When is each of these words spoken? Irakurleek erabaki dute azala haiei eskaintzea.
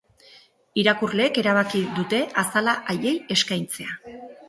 Irakurleek 0.83 1.37
erabaki 1.43 1.83
dute 1.99 2.25
azala 2.45 2.77
haiei 2.95 3.17
eskaintzea. 3.39 3.97